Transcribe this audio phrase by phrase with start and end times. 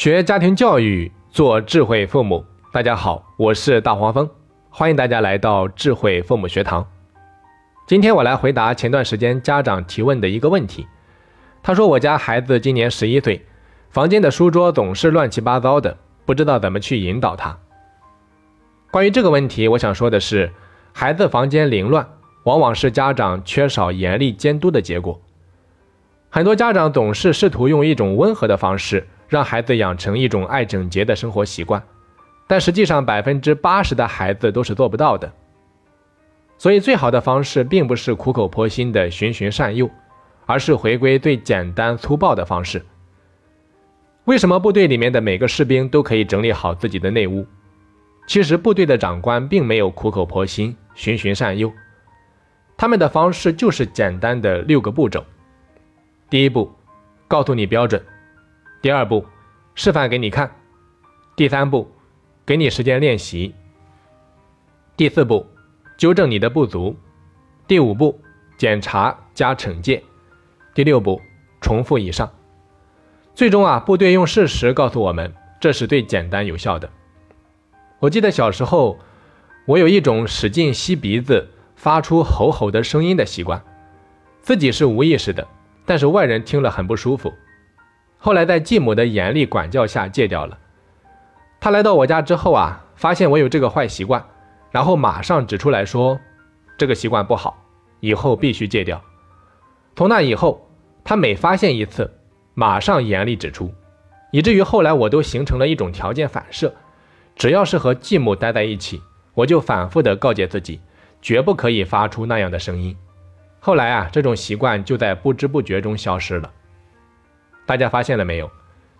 [0.00, 2.42] 学家庭教育，做智慧父母。
[2.72, 4.26] 大家好，我是大黄蜂，
[4.70, 6.88] 欢迎大家来到智慧父母学堂。
[7.86, 10.86] 今天我来回答前段时间家长提问的一个问题。
[11.62, 13.44] 他说：“我家孩子今年十一岁，
[13.90, 15.94] 房间的书桌总是乱七八糟的，
[16.24, 17.58] 不知道怎么去引导他。”
[18.90, 20.50] 关于这个问题，我想说的是，
[20.94, 22.08] 孩子房间凌乱，
[22.44, 25.20] 往往是家长缺少严厉监督的结果。
[26.30, 29.06] 很多家长总是试图用一种温和的方式。
[29.30, 31.80] 让孩子养成一种爱整洁的生活习惯，
[32.48, 35.32] 但实际上百分之八十的孩子都是做不到的。
[36.58, 39.88] 所以，最好的方式并不是苦口婆心的循循善诱，
[40.46, 42.84] 而是回归最简单粗暴的方式。
[44.24, 47.46] 为什么部队里面的每个士兵都可以整理好自己的内屋？
[48.26, 51.72] 其实，部队的长官并没有苦口婆心、循循善诱，
[52.76, 55.24] 他们的方式就是简单的六个步骤。
[56.28, 56.70] 第一步，
[57.28, 58.04] 告诉你标准。
[58.82, 59.26] 第二步，
[59.74, 60.48] 示范给你看；
[61.36, 61.90] 第三步，
[62.46, 63.52] 给你时间练习；
[64.96, 65.46] 第四步，
[65.98, 66.94] 纠正你的不足；
[67.66, 68.18] 第五步，
[68.56, 70.00] 检查加惩戒；
[70.74, 71.20] 第六步，
[71.60, 72.32] 重复以上。
[73.34, 76.88] 最终啊，部队用事实告诉我们，这是最简单有效的。
[77.98, 78.98] 我记得小时候，
[79.66, 83.62] 我有一种使劲吸鼻子、发出吼吼的声音的习惯，
[84.40, 85.46] 自己是无意识的，
[85.84, 87.30] 但是外人听了很不舒服。
[88.22, 90.58] 后来在继母的严厉管教下戒掉了。
[91.58, 94.22] 他来到我家之后啊，发现我有这个坏习惯，
[94.70, 96.20] 然后马上指出来说，
[96.76, 97.56] 这个习惯不好，
[98.00, 99.02] 以后必须戒掉。
[99.96, 100.70] 从那以后，
[101.02, 102.12] 他每发现一次，
[102.52, 103.72] 马上严厉指出，
[104.30, 106.74] 以至于后来我都形成了一种条件反射，
[107.36, 110.78] 只要是和继母待在一起，我就反复的告诫自己，
[111.22, 112.94] 绝不可以发出那样的声音。
[113.60, 116.50] 后来啊，这种习惯就在不知不觉中消失了。
[117.70, 118.50] 大家发现了没有？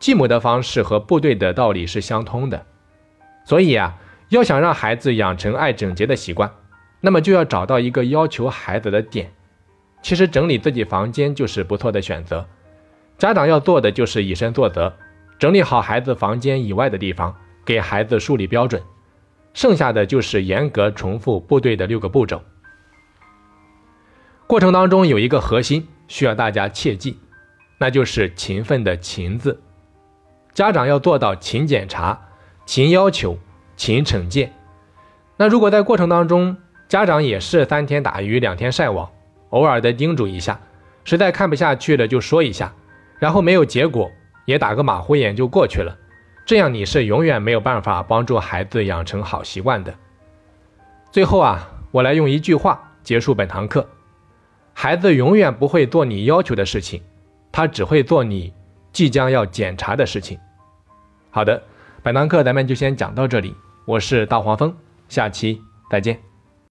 [0.00, 2.64] 继母的方式和部队的道理是相通的，
[3.44, 3.98] 所以啊，
[4.30, 6.50] 要想让孩子养成爱整洁的习惯，
[7.02, 9.30] 那么就要找到一个要求孩子的点。
[10.00, 12.48] 其实整理自己房间就是不错的选择。
[13.18, 14.94] 家长要做的就是以身作则，
[15.38, 17.36] 整理好孩子房间以外的地方，
[17.66, 18.80] 给孩子树立标准，
[19.52, 22.40] 剩下的就是严格重复部队的六个步骤。
[24.46, 27.18] 过程当中有一个核心需要大家切记。
[27.84, 29.60] 那就是勤奋的“勤”字，
[30.54, 32.18] 家长要做到勤检查、
[32.64, 33.36] 勤要求、
[33.76, 34.50] 勤惩戒。
[35.36, 36.56] 那如果在过程当中，
[36.88, 39.10] 家长也是三天打鱼两天晒网，
[39.50, 40.58] 偶尔的叮嘱一下，
[41.04, 42.72] 实在看不下去了就说一下，
[43.18, 44.10] 然后没有结果
[44.46, 45.94] 也打个马虎眼就过去了，
[46.46, 49.94] 这样你是永远没有办法帮助孩子养成好习惯的。
[51.12, 53.86] 最后啊，我来用一句话结束本堂课：
[54.72, 57.02] 孩子永远不会做你要求的事情。
[57.56, 58.52] 他只会做你
[58.92, 60.36] 即将要检查的事情。
[61.30, 61.62] 好的，
[62.02, 63.54] 本堂课咱们就先讲到这里。
[63.84, 64.74] 我是大黄蜂，
[65.08, 66.33] 下期再见。